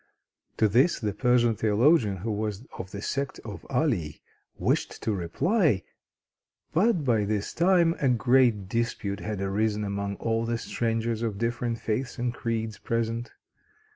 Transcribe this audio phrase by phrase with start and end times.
[0.57, 4.23] To this the Persian theologian, who was of the sect of Ali,
[4.57, 5.83] wished to reply;
[6.73, 11.77] but by this time a great dispute had arisen among all the strangers of different
[11.77, 13.31] faiths and creeds present.